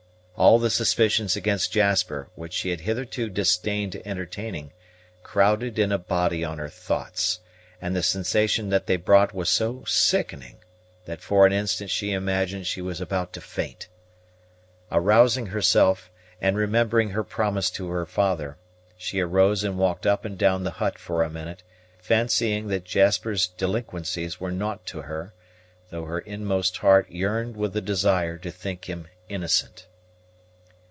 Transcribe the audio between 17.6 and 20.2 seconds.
to her father, she arose and walked